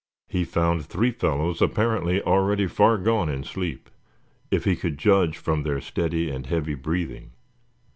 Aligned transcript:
He 0.27 0.45
found 0.45 0.83
three 0.83 1.11
fellows 1.11 1.61
apparently 1.61 2.23
already 2.23 2.65
far 2.65 2.97
gone 2.97 3.29
in 3.29 3.43
sleep, 3.43 3.87
if 4.49 4.63
he 4.65 4.75
could 4.75 4.97
judge 4.97 5.37
from 5.37 5.61
their 5.61 5.79
steady 5.79 6.27
and 6.31 6.47
heavy 6.47 6.73
breathing. 6.73 7.33